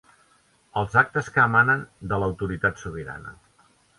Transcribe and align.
Els 0.81 0.95
actes 1.01 1.29
que 1.35 1.43
emanen 1.49 1.85
de 2.13 2.21
l'autoritat 2.23 2.83
sobirana. 2.87 3.37